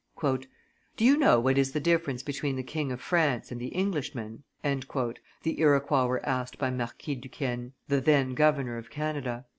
[0.97, 4.41] "Do you know what is the difference between the King of France and the Englishman?"
[4.63, 9.45] the Iroquois was asked by Marquis Duquesne, the then governor of Canada.